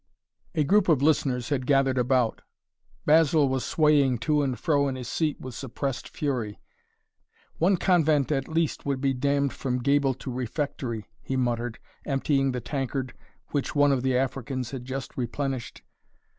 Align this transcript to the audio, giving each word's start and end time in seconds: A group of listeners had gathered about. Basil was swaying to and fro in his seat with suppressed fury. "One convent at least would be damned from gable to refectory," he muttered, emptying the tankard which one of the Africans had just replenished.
A 0.55 0.63
group 0.63 0.89
of 0.89 1.03
listeners 1.03 1.49
had 1.49 1.67
gathered 1.67 1.99
about. 1.99 2.41
Basil 3.05 3.47
was 3.47 3.63
swaying 3.63 4.17
to 4.21 4.41
and 4.41 4.57
fro 4.57 4.87
in 4.87 4.95
his 4.95 5.07
seat 5.07 5.39
with 5.39 5.53
suppressed 5.53 6.09
fury. 6.09 6.59
"One 7.59 7.77
convent 7.77 8.31
at 8.31 8.47
least 8.47 8.83
would 8.83 8.99
be 8.99 9.13
damned 9.13 9.53
from 9.53 9.77
gable 9.77 10.15
to 10.15 10.31
refectory," 10.31 11.05
he 11.21 11.35
muttered, 11.37 11.77
emptying 12.03 12.51
the 12.51 12.61
tankard 12.61 13.13
which 13.49 13.75
one 13.75 13.91
of 13.91 14.01
the 14.01 14.17
Africans 14.17 14.71
had 14.71 14.85
just 14.85 15.15
replenished. 15.15 15.83